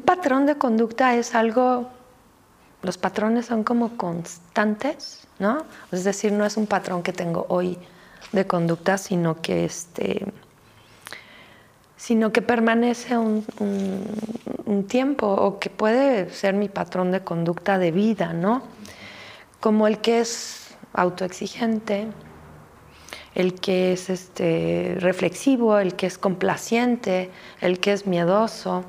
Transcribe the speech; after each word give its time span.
un 0.00 0.06
patrón 0.06 0.46
de 0.46 0.56
conducta 0.56 1.14
es 1.14 1.34
algo, 1.34 1.90
los 2.80 2.96
patrones 2.96 3.44
son 3.44 3.64
como 3.64 3.98
constantes, 3.98 5.28
¿no? 5.38 5.66
Es 5.92 6.04
decir, 6.04 6.32
no 6.32 6.46
es 6.46 6.56
un 6.56 6.66
patrón 6.66 7.02
que 7.02 7.12
tengo 7.12 7.44
hoy 7.50 7.76
de 8.32 8.46
conducta, 8.46 8.96
sino 8.96 9.42
que 9.42 9.66
este 9.66 10.24
sino 11.98 12.32
que 12.32 12.40
permanece 12.40 13.18
un, 13.18 13.44
tiempo 14.88 15.26
o 15.26 15.58
que 15.58 15.68
puede 15.68 16.30
ser 16.30 16.54
mi 16.54 16.70
patrón 16.70 17.10
de 17.10 17.20
conducta 17.20 17.78
de 17.78 17.90
vida, 17.90 18.32
¿no? 18.32 18.62
Como 19.60 19.86
el 19.86 19.98
que 19.98 20.20
es 20.20 20.74
autoexigente, 20.94 22.06
el 23.34 23.60
que 23.60 23.92
es 23.92 24.08
este, 24.08 24.96
reflexivo, 24.98 25.78
el 25.78 25.94
que 25.94 26.06
es 26.06 26.16
complaciente, 26.16 27.30
el 27.60 27.80
que 27.80 27.92
es 27.92 28.06
miedoso. 28.06 28.86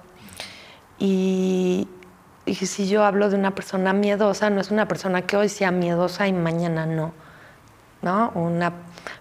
Y, 1.01 1.87
si 2.45 2.87
yo 2.87 3.03
hablo 3.03 3.31
de 3.31 3.35
una 3.35 3.55
persona 3.55 3.91
miedosa, 3.91 4.51
no 4.51 4.61
es 4.61 4.69
una 4.69 4.87
persona 4.87 5.23
que 5.23 5.35
hoy 5.35 5.49
sea 5.49 5.71
miedosa 5.71 6.27
y 6.27 6.33
mañana 6.33 6.85
no. 6.85 7.11
¿no? 8.03 8.31
Una 8.35 8.73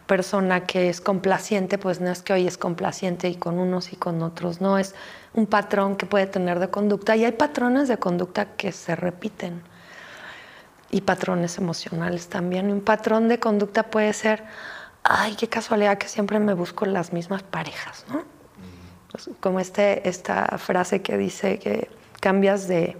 persona 0.07 0.67
que 0.67 0.91
es 0.91 1.01
complaciente, 1.01 1.79
pues 1.79 2.01
no 2.01 2.11
es 2.11 2.23
que 2.23 2.35
hoy 2.35 2.47
es 2.47 2.59
complaciente 2.59 3.29
y 3.31 3.37
con 3.37 3.59
unos 3.59 3.95
y 3.95 3.97
con 3.97 4.23
otros, 4.23 4.61
no, 4.61 4.79
es 4.79 4.95
un 5.33 5.47
patrón 5.47 5.97
que 5.97 6.07
puede 6.07 6.27
tener 6.27 6.59
de 6.59 6.69
conducta 6.69 7.17
y 7.17 7.25
hay 7.25 7.33
patrones 7.33 7.89
de 7.89 7.99
conducta 7.99 8.57
que 8.57 8.73
se 8.73 8.95
repiten 8.97 9.63
y 10.91 11.01
patrones 11.03 11.57
emocionales 11.57 12.29
también. 12.29 12.71
Un 12.71 12.83
patrón 12.83 13.29
de 13.29 13.39
conducta 13.39 13.85
puede 13.85 14.13
ser, 14.13 14.45
ay, 15.03 15.35
qué 15.35 15.49
casualidad 15.49 15.97
que 15.97 16.09
siempre 16.09 16.39
me 16.41 16.53
busco 16.53 16.85
las 16.85 17.13
mismas 17.13 17.43
parejas, 17.43 18.05
¿no? 18.11 18.40
Como 19.41 19.61
este, 19.61 20.09
esta 20.09 20.47
frase 20.59 21.03
que 21.03 21.17
dice 21.17 21.59
que 21.59 21.89
cambias 22.21 22.69
de, 22.69 22.97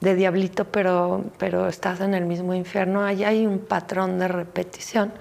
de 0.00 0.14
diablito, 0.14 0.66
pero, 0.66 1.24
pero 1.38 1.68
estás 1.68 2.00
en 2.00 2.14
el 2.14 2.24
mismo 2.24 2.54
infierno, 2.54 3.02
ahí 3.04 3.24
hay 3.24 3.46
un 3.46 3.58
patrón 3.58 4.18
de 4.18 4.28
repetición 4.28 5.12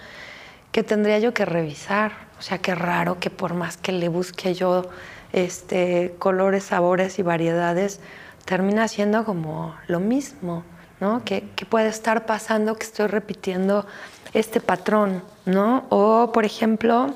que 0.72 0.84
tendría 0.84 1.20
yo 1.20 1.34
que 1.34 1.46
revisar. 1.46 2.12
O 2.40 2.42
sea, 2.42 2.58
qué 2.58 2.76
raro 2.76 3.20
que 3.20 3.30
por 3.30 3.54
más 3.54 3.78
que 3.78 3.92
le 3.92 4.10
busque 4.10 4.54
yo 4.54 4.90
este, 5.32 6.16
colores, 6.20 6.66
sabores 6.66 7.20
y 7.20 7.22
variedades, 7.22 8.00
termina 8.46 8.88
siendo 8.88 9.24
como 9.24 9.76
lo 9.88 10.00
mismo, 10.00 10.64
¿no? 11.00 11.24
Que, 11.24 11.44
puede 11.70 11.88
estar 11.88 12.26
pasando 12.26 12.76
que 12.76 12.84
estoy 12.84 13.08
repitiendo 13.08 13.86
este 14.34 14.60
patrón, 14.60 15.24
¿no? 15.46 15.86
O, 15.90 16.32
por 16.34 16.46
ejemplo, 16.46 17.14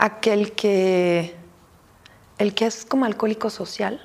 aquel 0.00 0.52
que, 0.52 1.34
el 2.38 2.54
que 2.54 2.66
es 2.66 2.84
como 2.84 3.04
alcohólico 3.04 3.50
social, 3.50 4.04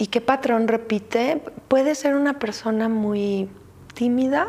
¿Y 0.00 0.06
qué 0.06 0.20
patrón 0.20 0.68
repite? 0.68 1.42
Puede 1.66 1.96
ser 1.96 2.14
una 2.14 2.38
persona 2.38 2.88
muy 2.88 3.48
tímida 3.94 4.46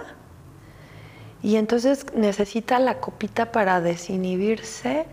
y 1.42 1.56
entonces 1.56 2.06
necesita 2.14 2.80
la 2.80 3.00
copita 3.00 3.52
para 3.52 3.82
desinhibirse. 3.82 5.08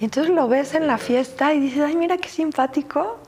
Y 0.00 0.04
entonces 0.04 0.34
lo 0.34 0.48
ves 0.48 0.74
en 0.74 0.88
la 0.88 0.98
fiesta 0.98 1.54
y 1.54 1.60
dices, 1.60 1.82
ay, 1.86 1.94
mira 1.94 2.18
qué 2.18 2.28
simpático. 2.28 3.18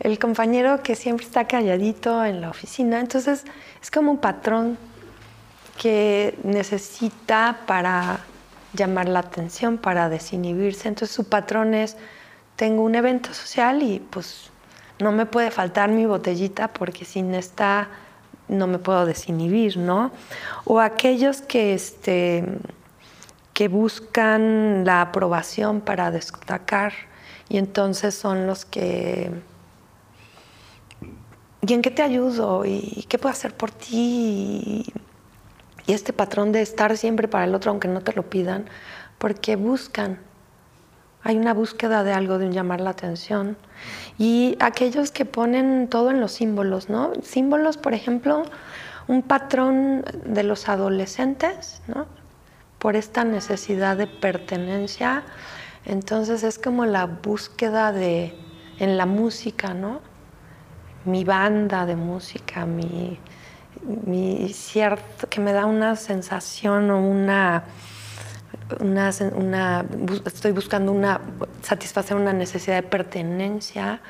El 0.00 0.18
compañero 0.18 0.82
que 0.82 0.96
siempre 0.96 1.24
está 1.24 1.46
calladito 1.46 2.24
en 2.24 2.40
la 2.40 2.50
oficina. 2.50 2.98
Entonces 2.98 3.44
es 3.80 3.90
como 3.90 4.10
un 4.10 4.18
patrón 4.18 4.76
que 5.80 6.36
necesita 6.42 7.60
para 7.64 8.18
llamar 8.74 9.08
la 9.08 9.20
atención, 9.20 9.78
para 9.78 10.08
desinhibirse. 10.08 10.88
Entonces 10.88 11.14
su 11.14 11.24
patrón 11.24 11.74
es, 11.74 11.96
tengo 12.56 12.82
un 12.82 12.94
evento 12.94 13.32
social 13.34 13.82
y 13.82 14.00
pues 14.00 14.50
no 14.98 15.12
me 15.12 15.26
puede 15.26 15.50
faltar 15.50 15.90
mi 15.90 16.06
botellita 16.06 16.68
porque 16.68 17.04
sin 17.04 17.34
esta 17.34 17.88
no 18.48 18.66
me 18.66 18.78
puedo 18.78 19.06
desinhibir, 19.06 19.76
¿no? 19.76 20.10
O 20.64 20.80
aquellos 20.80 21.42
que, 21.42 21.74
este, 21.74 22.44
que 23.52 23.68
buscan 23.68 24.84
la 24.84 25.02
aprobación 25.02 25.80
para 25.80 26.10
destacar 26.10 26.92
y 27.48 27.58
entonces 27.58 28.14
son 28.14 28.46
los 28.46 28.64
que... 28.64 29.30
¿Y 31.60 31.74
en 31.74 31.82
qué 31.82 31.90
te 31.90 32.02
ayudo? 32.02 32.64
¿Y 32.64 33.04
qué 33.08 33.18
puedo 33.18 33.32
hacer 33.32 33.54
por 33.54 33.70
ti? 33.70 33.90
Y 33.94 34.92
este 35.92 36.12
patrón 36.12 36.52
de 36.52 36.62
estar 36.62 36.96
siempre 36.96 37.28
para 37.28 37.44
el 37.44 37.54
otro 37.54 37.70
aunque 37.70 37.88
no 37.88 38.00
te 38.00 38.12
lo 38.12 38.28
pidan, 38.28 38.66
porque 39.18 39.56
buscan 39.56 40.18
hay 41.22 41.36
una 41.36 41.52
búsqueda 41.52 42.04
de 42.04 42.12
algo, 42.12 42.38
de 42.38 42.46
un 42.46 42.52
llamar 42.52 42.80
la 42.80 42.90
atención. 42.90 43.56
Y 44.18 44.56
aquellos 44.60 45.10
que 45.10 45.24
ponen 45.24 45.88
todo 45.88 46.10
en 46.10 46.20
los 46.20 46.32
símbolos, 46.32 46.88
¿no? 46.88 47.12
Símbolos, 47.22 47.76
por 47.76 47.92
ejemplo, 47.92 48.44
un 49.08 49.22
patrón 49.22 50.04
de 50.24 50.42
los 50.42 50.68
adolescentes, 50.68 51.82
¿no? 51.86 52.06
Por 52.78 52.96
esta 52.96 53.24
necesidad 53.24 53.96
de 53.96 54.06
pertenencia. 54.06 55.24
Entonces 55.84 56.44
es 56.44 56.58
como 56.58 56.86
la 56.86 57.06
búsqueda 57.06 57.92
de, 57.92 58.34
en 58.78 58.96
la 58.96 59.06
música, 59.06 59.74
¿no? 59.74 60.00
Mi 61.04 61.24
banda 61.24 61.84
de 61.84 61.96
música, 61.96 62.64
mi, 62.64 63.18
mi 63.82 64.48
cierto, 64.52 65.28
que 65.28 65.40
me 65.40 65.52
da 65.52 65.66
una 65.66 65.96
sensación 65.96 66.90
o 66.90 67.00
una 67.00 67.64
una, 68.80 69.84
estoy 70.26 70.52
buscando 70.52 70.92
una, 70.92 71.20
satisfacer 71.62 72.16
una 72.16 72.32
necesidad 72.32 72.76
de 72.76 72.82
pertenencia 72.82 74.00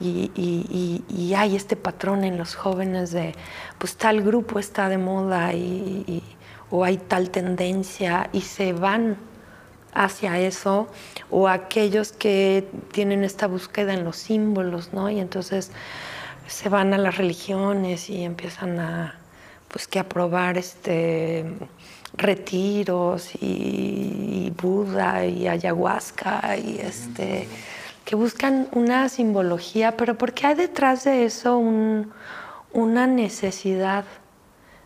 y, 0.00 1.34
hay 1.36 1.56
este 1.56 1.76
patrón 1.76 2.24
en 2.24 2.36
los 2.38 2.54
jóvenes 2.54 3.12
de, 3.12 3.34
pues 3.78 3.96
tal 3.96 4.22
grupo 4.22 4.58
está 4.58 4.88
de 4.88 4.98
moda 4.98 5.52
y, 5.52 6.22
o 6.70 6.84
hay 6.84 6.96
tal 6.98 7.30
tendencia 7.30 8.28
y 8.32 8.42
se 8.42 8.72
van 8.72 9.16
hacia 9.92 10.38
eso 10.38 10.88
o 11.30 11.48
aquellos 11.48 12.12
que 12.12 12.68
tienen 12.92 13.24
esta 13.24 13.46
búsqueda 13.46 13.92
en 13.92 14.04
los 14.04 14.16
símbolos, 14.16 14.92
¿no? 14.92 15.10
Y 15.10 15.18
entonces 15.18 15.72
se 16.50 16.68
van 16.68 16.92
a 16.92 16.98
las 16.98 17.16
religiones 17.16 18.10
y 18.10 18.24
empiezan 18.24 18.80
a, 18.80 19.14
pues 19.68 19.86
que 19.86 20.00
aprobar 20.00 20.58
este 20.58 21.46
retiros 22.14 23.30
y, 23.40 24.52
Buda 24.60 25.24
y 25.24 25.46
ayahuasca 25.46 26.56
y 26.58 26.78
este 26.80 27.48
que 28.04 28.16
buscan 28.16 28.68
una 28.72 29.08
simbología, 29.08 29.96
pero 29.96 30.18
porque 30.18 30.48
hay 30.48 30.54
detrás 30.56 31.04
de 31.04 31.24
eso 31.24 31.56
una 32.72 33.06
necesidad 33.06 34.04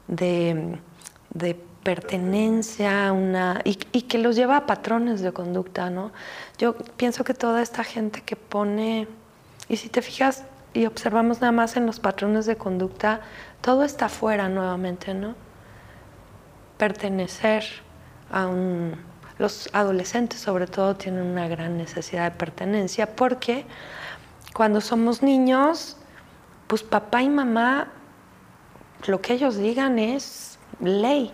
de, 0.06 0.78
pertenencia, 1.82 3.12
una, 3.12 3.60
y, 3.64 3.78
y, 3.92 4.02
que 4.02 4.18
los 4.18 4.36
lleva 4.36 4.58
a 4.58 4.66
patrones 4.66 5.20
de 5.22 5.32
conducta, 5.32 5.90
¿no? 5.90 6.12
Yo 6.58 6.74
pienso 6.74 7.24
que 7.24 7.34
toda 7.34 7.62
esta 7.62 7.84
gente 7.84 8.22
que 8.22 8.36
pone, 8.36 9.06
y 9.68 9.76
si 9.76 9.88
te 9.88 10.00
fijas 10.00 10.44
y 10.74 10.86
observamos 10.86 11.40
nada 11.40 11.52
más 11.52 11.76
en 11.76 11.86
los 11.86 12.00
patrones 12.00 12.44
de 12.46 12.56
conducta, 12.56 13.20
todo 13.62 13.84
está 13.84 14.06
afuera 14.06 14.48
nuevamente, 14.48 15.14
¿no? 15.14 15.34
pertenecer 16.76 17.64
a 18.30 18.46
un... 18.46 18.96
Los 19.38 19.68
adolescentes 19.72 20.38
sobre 20.38 20.66
todo 20.66 20.94
tienen 20.94 21.24
una 21.24 21.48
gran 21.48 21.76
necesidad 21.76 22.30
de 22.30 22.36
pertenencia 22.36 23.16
porque 23.16 23.66
cuando 24.52 24.80
somos 24.80 25.22
niños, 25.24 25.96
pues 26.68 26.84
papá 26.84 27.22
y 27.22 27.28
mamá, 27.28 27.88
lo 29.06 29.20
que 29.20 29.32
ellos 29.32 29.56
digan 29.56 29.98
es 29.98 30.58
ley, 30.80 31.32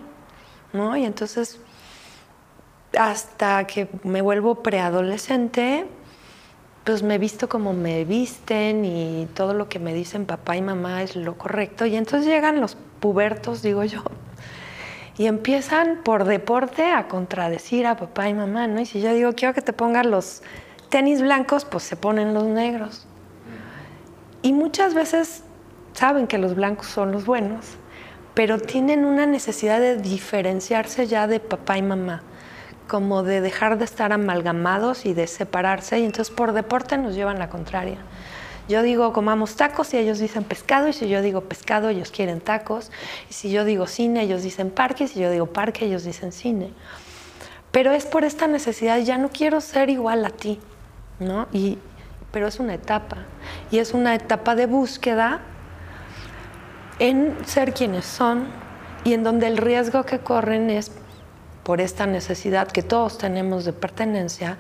¿no? 0.72 0.96
Y 0.96 1.04
entonces, 1.04 1.60
hasta 2.98 3.66
que 3.66 3.90
me 4.02 4.22
vuelvo 4.22 4.62
preadolescente, 4.62 5.86
pues 6.84 7.02
me 7.02 7.18
visto 7.18 7.48
como 7.48 7.72
me 7.72 8.04
visten 8.04 8.84
y 8.84 9.28
todo 9.34 9.54
lo 9.54 9.68
que 9.68 9.78
me 9.78 9.92
dicen 9.94 10.26
papá 10.26 10.56
y 10.56 10.62
mamá 10.62 11.02
es 11.02 11.16
lo 11.16 11.36
correcto. 11.36 11.86
Y 11.86 11.96
entonces 11.96 12.26
llegan 12.26 12.60
los 12.60 12.76
pubertos, 13.00 13.62
digo 13.62 13.84
yo, 13.84 14.02
y 15.18 15.26
empiezan 15.26 16.00
por 16.02 16.24
deporte 16.24 16.90
a 16.90 17.08
contradecir 17.08 17.86
a 17.86 17.96
papá 17.96 18.28
y 18.28 18.34
mamá, 18.34 18.66
¿no? 18.66 18.80
Y 18.80 18.86
si 18.86 19.00
yo 19.00 19.12
digo, 19.12 19.32
quiero 19.34 19.52
que 19.52 19.62
te 19.62 19.72
pongan 19.72 20.10
los 20.10 20.42
tenis 20.88 21.20
blancos, 21.20 21.64
pues 21.64 21.84
se 21.84 21.96
ponen 21.96 22.32
los 22.32 22.44
negros. 22.44 23.06
Y 24.42 24.54
muchas 24.54 24.94
veces 24.94 25.42
saben 25.92 26.26
que 26.26 26.38
los 26.38 26.54
blancos 26.54 26.86
son 26.86 27.12
los 27.12 27.26
buenos, 27.26 27.66
pero 28.32 28.58
tienen 28.58 29.04
una 29.04 29.26
necesidad 29.26 29.80
de 29.80 29.96
diferenciarse 29.96 31.06
ya 31.06 31.26
de 31.26 31.40
papá 31.40 31.76
y 31.76 31.82
mamá, 31.82 32.22
como 32.90 33.22
de 33.22 33.40
dejar 33.40 33.78
de 33.78 33.84
estar 33.84 34.12
amalgamados 34.12 35.06
y 35.06 35.14
de 35.14 35.28
separarse, 35.28 36.00
y 36.00 36.04
entonces 36.04 36.34
por 36.34 36.52
deporte 36.52 36.98
nos 36.98 37.14
llevan 37.14 37.38
la 37.38 37.48
contraria. 37.48 37.98
Yo 38.68 38.82
digo 38.82 39.12
comamos 39.12 39.54
tacos 39.54 39.94
y 39.94 39.98
ellos 39.98 40.18
dicen 40.18 40.42
pescado, 40.42 40.88
y 40.88 40.92
si 40.92 41.08
yo 41.08 41.22
digo 41.22 41.42
pescado, 41.42 41.88
ellos 41.88 42.10
quieren 42.10 42.40
tacos, 42.40 42.90
y 43.30 43.32
si 43.32 43.52
yo 43.52 43.64
digo 43.64 43.86
cine, 43.86 44.22
ellos 44.22 44.42
dicen 44.42 44.70
parque, 44.70 45.04
y 45.04 45.08
si 45.08 45.20
yo 45.20 45.30
digo 45.30 45.46
parque, 45.46 45.84
ellos 45.84 46.02
dicen 46.02 46.32
cine. 46.32 46.72
Pero 47.70 47.92
es 47.92 48.06
por 48.06 48.24
esta 48.24 48.48
necesidad, 48.48 48.98
ya 48.98 49.18
no 49.18 49.28
quiero 49.28 49.60
ser 49.60 49.88
igual 49.88 50.24
a 50.24 50.30
ti, 50.30 50.58
¿no? 51.20 51.46
Y 51.52 51.78
pero 52.32 52.48
es 52.48 52.58
una 52.58 52.74
etapa. 52.74 53.18
Y 53.70 53.78
es 53.78 53.94
una 53.94 54.16
etapa 54.16 54.56
de 54.56 54.66
búsqueda 54.66 55.40
en 56.98 57.36
ser 57.46 57.72
quienes 57.72 58.04
son 58.04 58.48
y 59.04 59.14
en 59.14 59.22
donde 59.22 59.46
el 59.46 59.56
riesgo 59.56 60.04
que 60.04 60.18
corren 60.18 60.70
es 60.70 60.90
por 61.70 61.80
esta 61.80 62.04
necesidad 62.04 62.66
que 62.66 62.82
todos 62.82 63.16
tenemos 63.16 63.64
de 63.64 63.72
pertenencia, 63.72 64.58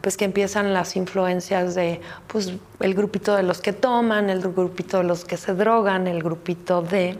pues 0.00 0.16
que 0.16 0.24
empiezan 0.24 0.72
las 0.72 0.94
influencias 0.94 1.74
de 1.74 2.00
pues, 2.28 2.52
el 2.78 2.94
grupito 2.94 3.34
de 3.34 3.42
los 3.42 3.60
que 3.60 3.72
toman, 3.72 4.30
el 4.30 4.42
grupito 4.42 4.98
de 4.98 5.02
los 5.02 5.24
que 5.24 5.38
se 5.38 5.54
drogan, 5.54 6.06
el 6.06 6.22
grupito 6.22 6.82
de... 6.82 7.18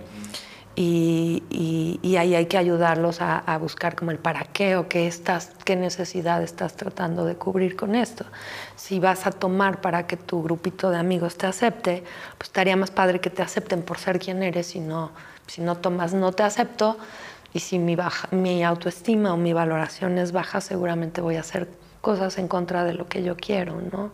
Y, 0.76 1.42
ahí 2.16 2.36
hay 2.36 2.46
que 2.46 2.56
ayudarlos 2.56 3.20
a, 3.20 3.58
buscar 3.58 3.96
como 3.96 4.12
el 4.12 4.18
para 4.20 4.44
qué 4.44 4.76
o 4.76 4.86
qué, 4.86 5.12
qué 5.64 5.74
necesidad 5.74 6.40
estás 6.40 6.74
tratando 6.74 7.24
de 7.24 7.34
cubrir 7.34 7.74
con 7.74 7.96
esto. 7.96 8.26
Si 8.76 9.00
vas 9.00 9.26
a 9.26 9.32
tomar 9.32 9.80
para 9.80 10.06
que 10.06 10.16
tu 10.16 10.40
grupito 10.44 10.90
de 10.90 10.98
amigos 10.98 11.36
te 11.36 11.48
acepte, 11.48 12.04
pues 12.38 12.50
estaría 12.50 12.76
más 12.76 12.92
padre 12.92 13.18
que 13.18 13.30
te 13.30 13.42
acepten 13.42 13.82
por 13.82 13.98
ser 13.98 14.20
quien 14.20 14.44
eres 14.44 14.76
y 14.76 14.78
no, 14.78 15.10
si 15.48 15.62
no 15.62 15.78
tomas 15.78 16.14
no 16.14 16.30
te 16.30 16.44
acepto 16.44 16.96
y 17.56 17.58
si 17.58 17.78
mi, 17.78 17.96
baja, 17.96 18.28
mi 18.32 18.62
autoestima 18.62 19.32
o 19.32 19.38
mi 19.38 19.54
valoración 19.54 20.18
es 20.18 20.30
baja, 20.30 20.60
seguramente 20.60 21.22
voy 21.22 21.36
a 21.36 21.40
hacer 21.40 21.66
cosas 22.02 22.36
en 22.36 22.48
contra 22.48 22.84
de 22.84 22.92
lo 22.92 23.08
que 23.08 23.22
yo 23.22 23.34
quiero, 23.34 23.80
¿no? 23.80 24.12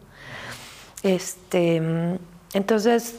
Este, 1.02 1.82
entonces, 2.54 3.16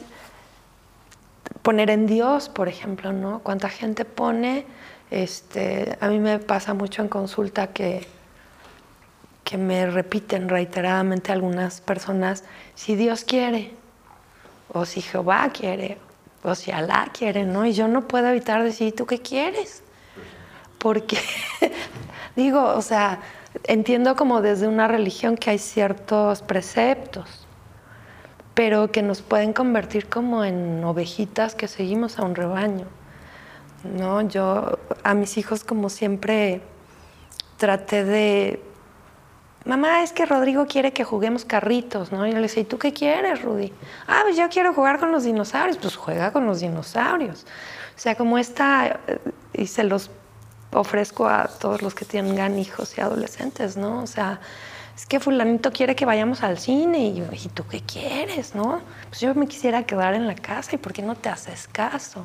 poner 1.60 1.90
en 1.90 2.06
Dios, 2.06 2.48
por 2.48 2.68
ejemplo, 2.68 3.12
¿no? 3.12 3.40
Cuánta 3.40 3.68
gente 3.68 4.06
pone, 4.06 4.64
este, 5.10 5.98
a 6.00 6.08
mí 6.08 6.18
me 6.18 6.38
pasa 6.38 6.72
mucho 6.72 7.02
en 7.02 7.08
consulta 7.08 7.66
que, 7.66 8.06
que 9.44 9.58
me 9.58 9.90
repiten 9.90 10.48
reiteradamente 10.48 11.32
algunas 11.32 11.82
personas, 11.82 12.44
si 12.74 12.96
Dios 12.96 13.24
quiere, 13.24 13.72
o 14.72 14.86
si 14.86 15.02
Jehová 15.02 15.50
quiere, 15.52 15.98
o 16.42 16.54
si 16.54 16.70
Alá 16.70 17.10
quiere, 17.12 17.44
¿no? 17.44 17.66
Y 17.66 17.74
yo 17.74 17.88
no 17.88 18.08
puedo 18.08 18.28
evitar 18.28 18.64
decir, 18.64 18.94
¿tú 18.96 19.04
qué 19.04 19.20
quieres? 19.20 19.83
Porque, 20.84 21.16
digo, 22.36 22.62
o 22.62 22.82
sea, 22.82 23.20
entiendo 23.62 24.16
como 24.16 24.42
desde 24.42 24.68
una 24.68 24.86
religión 24.86 25.34
que 25.34 25.48
hay 25.48 25.58
ciertos 25.58 26.42
preceptos, 26.42 27.46
pero 28.52 28.92
que 28.92 29.00
nos 29.00 29.22
pueden 29.22 29.54
convertir 29.54 30.10
como 30.10 30.44
en 30.44 30.84
ovejitas 30.84 31.54
que 31.54 31.68
seguimos 31.68 32.18
a 32.18 32.24
un 32.24 32.34
rebaño. 32.34 32.84
¿no? 33.82 34.20
Yo 34.28 34.78
a 35.02 35.14
mis 35.14 35.38
hijos 35.38 35.64
como 35.64 35.88
siempre 35.88 36.60
traté 37.56 38.04
de, 38.04 38.62
mamá, 39.64 40.02
es 40.02 40.12
que 40.12 40.26
Rodrigo 40.26 40.66
quiere 40.66 40.92
que 40.92 41.02
juguemos 41.02 41.46
carritos, 41.46 42.12
¿no? 42.12 42.26
Y 42.26 42.32
yo 42.32 42.36
le 42.36 42.42
decía, 42.42 42.62
¿y 42.62 42.66
tú 42.66 42.76
qué 42.76 42.92
quieres, 42.92 43.40
Rudy? 43.40 43.72
Ah, 44.06 44.20
pues 44.24 44.36
yo 44.36 44.50
quiero 44.50 44.74
jugar 44.74 45.00
con 45.00 45.12
los 45.12 45.24
dinosaurios, 45.24 45.78
pues 45.78 45.96
juega 45.96 46.30
con 46.30 46.44
los 46.44 46.60
dinosaurios. 46.60 47.46
O 47.96 47.98
sea, 47.98 48.16
como 48.16 48.36
esta, 48.36 49.00
eh, 49.06 49.18
y 49.54 49.66
se 49.66 49.84
los 49.84 50.10
ofrezco 50.74 51.28
a 51.28 51.48
todos 51.48 51.82
los 51.82 51.94
que 51.94 52.04
tengan 52.04 52.58
hijos 52.58 52.98
y 52.98 53.00
adolescentes, 53.00 53.76
¿no? 53.76 54.02
O 54.02 54.06
sea, 54.06 54.40
es 54.96 55.06
que 55.06 55.18
fulanito 55.18 55.72
quiere 55.72 55.96
que 55.96 56.04
vayamos 56.04 56.42
al 56.42 56.58
cine 56.58 57.06
y 57.06 57.18
¿y 57.32 57.48
tú 57.48 57.66
qué 57.66 57.80
quieres, 57.80 58.54
no? 58.54 58.80
Pues 59.08 59.20
yo 59.20 59.34
me 59.34 59.46
quisiera 59.46 59.84
quedar 59.84 60.14
en 60.14 60.26
la 60.26 60.34
casa 60.34 60.74
y 60.74 60.78
¿por 60.78 60.92
qué 60.92 61.02
no 61.02 61.16
te 61.16 61.28
haces 61.28 61.68
caso? 61.68 62.24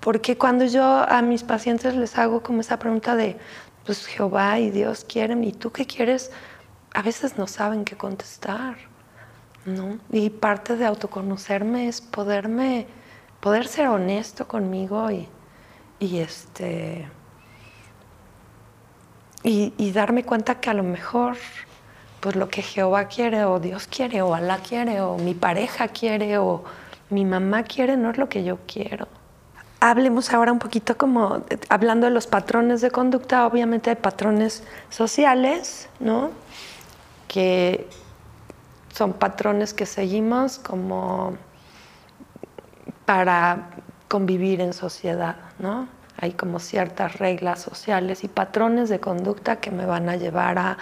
Porque 0.00 0.36
cuando 0.38 0.64
yo 0.64 0.84
a 0.84 1.22
mis 1.22 1.42
pacientes 1.42 1.94
les 1.94 2.16
hago 2.18 2.42
como 2.42 2.60
esa 2.60 2.78
pregunta 2.78 3.16
de, 3.16 3.36
pues 3.84 4.06
Jehová 4.06 4.58
y 4.58 4.70
Dios 4.70 5.04
quieren 5.04 5.44
y 5.44 5.52
tú 5.52 5.72
qué 5.72 5.86
quieres, 5.86 6.30
a 6.94 7.02
veces 7.02 7.36
no 7.36 7.46
saben 7.46 7.84
qué 7.84 7.96
contestar, 7.96 8.76
¿no? 9.66 9.98
Y 10.10 10.30
parte 10.30 10.76
de 10.76 10.86
autoconocerme 10.86 11.88
es 11.88 12.00
poderme, 12.00 12.86
poder 13.40 13.66
ser 13.66 13.88
honesto 13.88 14.46
conmigo 14.48 15.10
y, 15.10 15.28
y 15.98 16.18
este 16.18 17.08
y, 19.44 19.92
darme 19.92 20.24
cuenta 20.24 20.56
que 20.56 20.70
a 20.70 20.74
lo 20.74 20.82
mejor 20.82 21.36
pues 22.20 22.34
lo 22.34 22.48
que 22.48 22.62
Jehová 22.62 23.04
quiere 23.08 23.44
o 23.44 23.60
Dios 23.60 23.86
quiere 23.86 24.22
o 24.22 24.34
Alá 24.34 24.58
quiere 24.58 25.02
o 25.02 25.18
mi 25.18 25.34
pareja 25.34 25.88
quiere 25.88 26.38
o 26.38 26.64
mi 27.10 27.26
mamá 27.26 27.62
quiere 27.64 27.98
no 27.98 28.10
es 28.10 28.16
lo 28.16 28.30
que 28.30 28.42
yo 28.42 28.58
quiero. 28.66 29.06
Hablemos 29.80 30.32
ahora 30.32 30.50
un 30.50 30.58
poquito 30.58 30.96
como 30.96 31.44
hablando 31.68 32.06
de 32.06 32.12
los 32.12 32.26
patrones 32.26 32.80
de 32.80 32.90
conducta, 32.90 33.46
obviamente 33.46 33.90
hay 33.90 33.96
patrones 33.96 34.64
sociales, 34.88 35.90
¿no? 36.00 36.30
Que 37.28 37.86
son 38.94 39.12
patrones 39.12 39.74
que 39.74 39.84
seguimos 39.84 40.58
como 40.58 41.36
para 43.04 43.68
convivir 44.08 44.62
en 44.62 44.72
sociedad, 44.72 45.36
¿no? 45.58 45.86
Hay 46.24 46.32
como 46.32 46.58
ciertas 46.58 47.18
reglas 47.18 47.60
sociales 47.60 48.24
y 48.24 48.28
patrones 48.28 48.88
de 48.88 48.98
conducta 48.98 49.56
que 49.56 49.70
me 49.70 49.84
van 49.84 50.08
a 50.08 50.16
llevar 50.16 50.56
a 50.58 50.78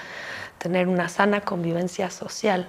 tener 0.58 0.86
una 0.86 1.08
sana 1.08 1.40
convivencia 1.40 2.10
social, 2.10 2.68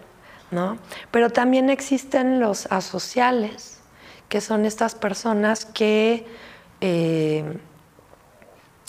¿no? 0.49 0.79
Pero 1.11 1.29
también 1.29 1.69
existen 1.69 2.39
los 2.39 2.65
asociales, 2.71 3.79
que 4.27 4.41
son 4.41 4.65
estas 4.65 4.95
personas 4.95 5.65
que 5.65 6.25
eh, 6.81 7.59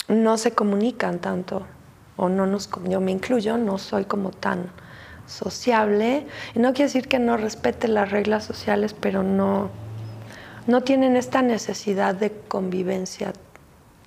no 0.07 0.39
se 0.39 0.53
comunican 0.53 1.19
tanto, 1.19 1.67
o 2.17 2.27
no 2.27 2.47
nos, 2.47 2.71
yo 2.85 2.99
me 3.01 3.11
incluyo, 3.11 3.55
no 3.59 3.77
soy 3.77 4.05
como 4.05 4.31
tan 4.31 4.71
sociable. 5.27 6.25
Y 6.55 6.59
no 6.59 6.73
quiere 6.73 6.85
decir 6.85 7.07
que 7.07 7.19
no 7.19 7.37
respete 7.37 7.87
las 7.87 8.09
reglas 8.09 8.45
sociales, 8.45 8.95
pero 8.99 9.21
no, 9.21 9.69
no 10.65 10.81
tienen 10.81 11.15
esta 11.15 11.43
necesidad 11.43 12.15
de 12.15 12.31
convivencia 12.47 13.31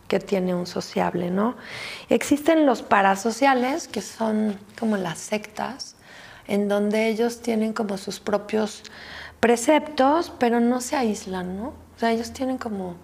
que 0.09 0.19
tiene 0.19 0.55
un 0.55 0.67
sociable, 0.67 1.31
¿no? 1.31 1.57
Existen 2.09 2.67
los 2.67 2.83
parasociales, 2.83 3.87
que 3.87 4.01
son 4.01 4.59
como 4.79 4.97
las 4.97 5.19
sectas, 5.19 5.97
en 6.47 6.67
donde 6.67 7.09
ellos 7.09 7.41
tienen 7.43 7.75
como 7.75 7.99
sus 7.99 8.19
propios 8.19 8.83
preceptos, 9.39 10.33
pero 10.39 10.61
no 10.61 10.81
se 10.81 10.97
aíslan, 10.97 11.59
¿no? 11.59 11.69
O 11.69 11.99
sea, 11.99 12.11
ellos 12.11 12.33
tienen 12.33 12.59
como, 12.59 12.97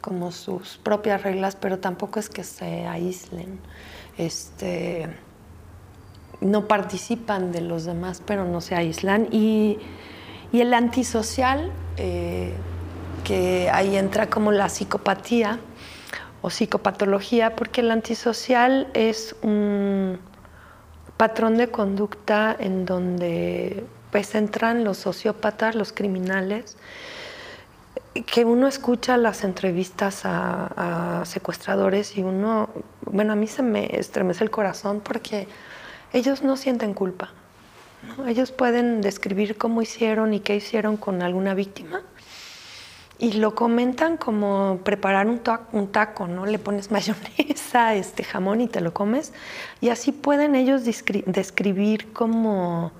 como 0.00 0.32
sus 0.32 0.78
propias 0.78 1.22
reglas, 1.22 1.56
pero 1.56 1.78
tampoco 1.78 2.18
es 2.18 2.28
que 2.30 2.42
se 2.42 2.86
aíslen. 2.86 3.60
Este, 4.16 5.08
no 6.40 6.66
participan 6.66 7.52
de 7.52 7.60
los 7.60 7.84
demás, 7.84 8.22
pero 8.24 8.44
no 8.44 8.60
se 8.60 8.74
aíslan. 8.74 9.28
Y, 9.30 9.78
el 10.52 10.72
antisocial, 10.72 11.72
eh, 11.96 12.54
que 13.24 13.68
ahí 13.70 13.96
entra 13.96 14.30
como 14.30 14.52
la 14.52 14.68
psicopatía, 14.68 15.58
o 16.44 16.50
psicopatología, 16.50 17.56
porque 17.56 17.80
el 17.80 17.90
antisocial 17.90 18.88
es 18.92 19.34
un 19.40 20.18
patrón 21.16 21.56
de 21.56 21.68
conducta 21.68 22.54
en 22.58 22.84
donde 22.84 23.86
pues 24.12 24.34
entran 24.34 24.84
los 24.84 24.98
sociópatas, 24.98 25.74
los 25.74 25.94
criminales, 25.94 26.76
que 28.26 28.44
uno 28.44 28.68
escucha 28.68 29.16
las 29.16 29.42
entrevistas 29.42 30.20
a, 30.24 31.22
secuestradores 31.24 32.18
y 32.18 32.22
uno, 32.22 32.68
bueno, 33.06 33.32
a 33.32 33.36
mí 33.36 33.46
se 33.46 33.62
me 33.62 33.98
estremece 33.98 34.44
el 34.44 34.50
corazón 34.50 35.00
porque 35.00 35.48
ellos 36.12 36.42
no 36.42 36.58
sienten 36.58 36.92
culpa. 36.92 37.32
Ellos 38.26 38.52
pueden 38.52 39.00
describir 39.00 39.56
cómo 39.56 39.80
hicieron 39.80 40.34
y 40.34 40.40
qué 40.40 40.56
hicieron 40.56 40.98
con 40.98 41.22
alguna 41.22 41.54
víctima 41.54 42.02
y 43.24 43.32
lo 43.32 43.54
comentan 43.54 44.18
como 44.18 44.80
preparar 44.84 45.28
un, 45.28 45.40
un, 45.72 45.90
taco, 45.90 46.28
¿no? 46.28 46.44
Le 46.44 46.58
pones 46.58 46.90
mayonesa, 46.90 47.94
este 47.94 48.22
jamón 48.22 48.60
y 48.60 48.66
te 48.66 48.82
lo 48.82 48.92
comes. 48.92 49.32
Y 49.80 49.88
así 49.88 50.12
pueden 50.12 50.54
ellos 50.54 50.82
describir 50.84 52.12
como 52.12 52.92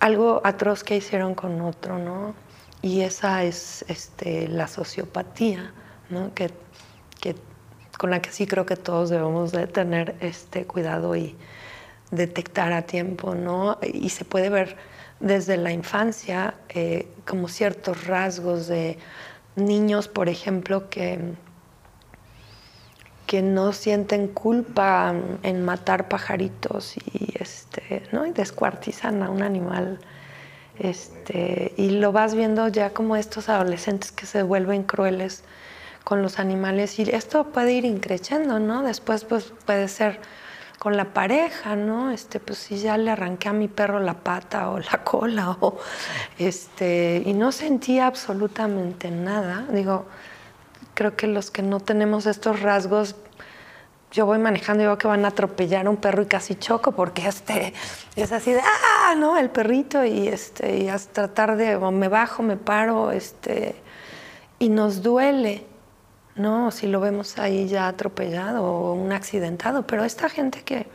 algo 0.00 0.42
atroz 0.44 0.84
que 0.84 0.96
hicieron 0.96 1.34
con 1.34 1.62
otro, 1.62 1.98
¿no? 1.98 2.34
Y 2.82 3.00
esa 3.00 3.42
es 3.44 3.86
este, 3.88 4.48
la 4.48 4.68
sociopatía, 4.68 5.72
¿no? 6.10 6.34
Que, 6.34 6.50
que, 7.22 7.36
con 7.96 8.10
la 8.10 8.20
que 8.20 8.32
sí 8.32 8.46
creo 8.46 8.66
que 8.66 8.76
todos 8.76 9.08
debemos 9.08 9.50
de 9.50 9.66
tener 9.66 10.14
este 10.20 10.66
cuidado 10.66 11.16
y 11.16 11.34
detectar 12.10 12.74
a 12.74 12.82
tiempo, 12.82 13.34
¿no? 13.34 13.78
Y 13.82 14.10
se 14.10 14.26
puede 14.26 14.50
ver 14.50 14.76
desde 15.24 15.56
la 15.56 15.72
infancia 15.72 16.54
eh, 16.68 17.08
como 17.26 17.48
ciertos 17.48 18.06
rasgos 18.06 18.66
de 18.66 18.98
niños, 19.56 20.06
por 20.06 20.28
ejemplo, 20.28 20.90
que, 20.90 21.18
que 23.26 23.40
no 23.40 23.72
sienten 23.72 24.28
culpa 24.28 25.14
en 25.42 25.64
matar 25.64 26.08
pajaritos 26.08 26.98
y, 26.98 27.32
este, 27.40 28.02
¿no? 28.12 28.26
y 28.26 28.32
descuartizan 28.32 29.22
a 29.22 29.30
un 29.30 29.42
animal. 29.42 29.98
Este, 30.78 31.72
y 31.78 31.90
lo 31.90 32.12
vas 32.12 32.34
viendo 32.34 32.68
ya 32.68 32.90
como 32.90 33.16
estos 33.16 33.48
adolescentes 33.48 34.12
que 34.12 34.26
se 34.26 34.42
vuelven 34.42 34.82
crueles 34.82 35.42
con 36.02 36.20
los 36.20 36.38
animales 36.38 36.98
y 36.98 37.04
esto 37.04 37.44
puede 37.44 37.72
ir 37.72 37.86
increciendo, 37.86 38.58
¿no? 38.58 38.82
Después 38.82 39.24
pues, 39.24 39.54
puede 39.64 39.88
ser 39.88 40.20
con 40.84 40.98
la 40.98 41.14
pareja, 41.14 41.76
¿no? 41.76 42.10
Este, 42.10 42.40
pues 42.40 42.58
si 42.58 42.76
ya 42.76 42.98
le 42.98 43.10
arranqué 43.10 43.48
a 43.48 43.54
mi 43.54 43.68
perro 43.68 44.00
la 44.00 44.18
pata 44.18 44.68
o 44.68 44.78
la 44.78 45.00
cola, 45.02 45.56
o, 45.58 45.78
este, 46.38 47.22
y 47.24 47.32
no 47.32 47.52
sentía 47.52 48.06
absolutamente 48.06 49.10
nada. 49.10 49.64
Digo, 49.70 50.04
creo 50.92 51.16
que 51.16 51.26
los 51.26 51.50
que 51.50 51.62
no 51.62 51.80
tenemos 51.80 52.26
estos 52.26 52.60
rasgos, 52.60 53.16
yo 54.12 54.26
voy 54.26 54.38
manejando 54.38 54.82
y 54.82 54.86
veo 54.86 54.98
que 54.98 55.08
van 55.08 55.24
a 55.24 55.28
atropellar 55.28 55.86
a 55.86 55.90
un 55.90 55.96
perro 55.96 56.20
y 56.20 56.26
casi 56.26 56.54
choco 56.54 56.92
porque 56.92 57.26
este, 57.26 57.72
es 58.14 58.30
así 58.32 58.52
de, 58.52 58.60
ah, 58.60 59.14
¿no? 59.16 59.38
El 59.38 59.48
perrito 59.48 60.04
y, 60.04 60.28
este, 60.28 60.76
y 60.76 60.90
hasta 60.90 61.28
tratar 61.28 61.56
de, 61.56 61.76
o 61.76 61.90
me 61.92 62.08
bajo, 62.08 62.42
me 62.42 62.58
paro, 62.58 63.10
este, 63.10 63.74
y 64.58 64.68
nos 64.68 65.02
duele. 65.02 65.64
¿No? 66.36 66.70
Si 66.70 66.86
lo 66.86 67.00
vemos 67.00 67.38
ahí 67.38 67.68
ya 67.68 67.88
atropellado 67.88 68.64
o 68.64 68.92
un 68.94 69.12
accidentado, 69.12 69.86
pero 69.86 70.04
esta 70.04 70.28
gente 70.28 70.62
que, 70.62 70.86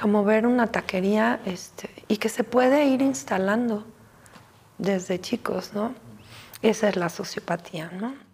como 0.00 0.24
ver 0.24 0.46
una 0.46 0.68
taquería, 0.68 1.40
este, 1.44 1.90
y 2.08 2.16
que 2.18 2.28
se 2.28 2.44
puede 2.44 2.86
ir 2.86 3.02
instalando 3.02 3.84
desde 4.78 5.20
chicos, 5.20 5.72
¿no? 5.74 5.94
Esa 6.62 6.88
es 6.88 6.96
la 6.96 7.08
sociopatía, 7.08 7.90
¿no? 7.92 8.29